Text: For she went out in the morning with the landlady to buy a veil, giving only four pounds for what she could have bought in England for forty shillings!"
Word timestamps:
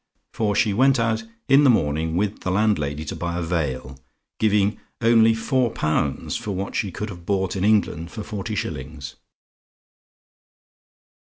For 0.33 0.55
she 0.55 0.73
went 0.73 0.99
out 0.99 1.25
in 1.47 1.63
the 1.63 1.69
morning 1.69 2.15
with 2.17 2.39
the 2.39 2.49
landlady 2.49 3.05
to 3.05 3.15
buy 3.15 3.37
a 3.37 3.41
veil, 3.43 3.99
giving 4.39 4.79
only 4.99 5.35
four 5.35 5.69
pounds 5.69 6.35
for 6.35 6.53
what 6.53 6.73
she 6.75 6.91
could 6.91 7.09
have 7.09 7.23
bought 7.27 7.55
in 7.55 7.63
England 7.63 8.09
for 8.11 8.23
forty 8.23 8.55
shillings!" 8.55 9.15